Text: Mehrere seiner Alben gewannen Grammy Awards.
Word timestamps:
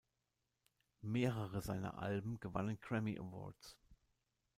Mehrere 1.03 1.61
seiner 1.61 1.99
Alben 1.99 2.39
gewannen 2.39 2.79
Grammy 2.79 3.19
Awards. 3.19 3.77